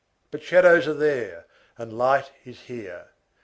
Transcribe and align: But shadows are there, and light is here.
But 0.31 0.41
shadows 0.41 0.87
are 0.87 0.95
there, 0.95 1.45
and 1.77 1.93
light 1.95 2.31
is 2.43 2.61
here. 2.61 3.09